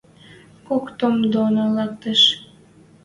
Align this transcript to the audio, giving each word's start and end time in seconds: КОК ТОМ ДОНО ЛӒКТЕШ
КОК 0.67 0.85
ТОМ 0.99 1.15
ДОНО 1.31 1.65
ЛӒКТЕШ 1.75 2.21